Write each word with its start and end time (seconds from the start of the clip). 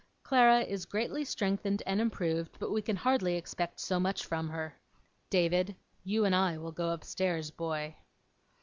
Clara 0.23 0.61
is 0.63 0.87
greatly 0.87 1.23
strengthened 1.23 1.83
and 1.85 2.01
improved, 2.01 2.57
but 2.57 2.71
we 2.71 2.81
can 2.81 2.95
hardly 2.95 3.35
expect 3.35 3.79
so 3.79 3.99
much 3.99 4.25
from 4.25 4.49
her. 4.49 4.75
David, 5.29 5.75
you 6.03 6.25
and 6.25 6.33
I 6.35 6.57
will 6.57 6.71
go 6.71 6.89
upstairs, 6.89 7.51
boy. 7.51 7.95